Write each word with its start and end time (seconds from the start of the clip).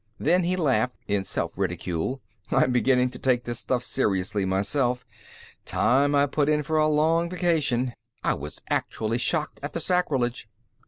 Then 0.17 0.45
he 0.45 0.55
laughed 0.55 0.95
in 1.07 1.23
self 1.23 1.55
ridicule. 1.55 2.21
"I'm 2.49 2.71
beginning 2.71 3.11
to 3.11 3.19
take 3.19 3.43
this 3.43 3.59
stuff 3.59 3.83
seriously, 3.83 4.45
myself; 4.45 5.05
time 5.63 6.15
I 6.15 6.25
put 6.25 6.49
in 6.49 6.63
for 6.63 6.77
a 6.79 6.87
long 6.87 7.29
vacation. 7.29 7.93
I 8.23 8.33
was 8.33 8.63
actually 8.67 9.19
shocked 9.19 9.59
at 9.61 9.73
the 9.73 9.79
sacrilege!" 9.79 10.49